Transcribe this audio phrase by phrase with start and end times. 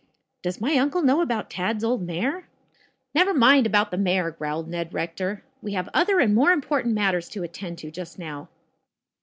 [0.41, 2.47] Does my uncle know about Tad's old mare?"
[3.13, 5.43] "Never mind about the mare," growled Ned Rector.
[5.61, 8.49] "We have other and more important matters to attend to just now."